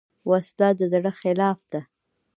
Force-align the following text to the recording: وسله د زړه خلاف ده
وسله 0.29 0.69
د 0.77 0.81
زړه 0.91 1.11
خلاف 1.21 1.59
ده 1.71 1.81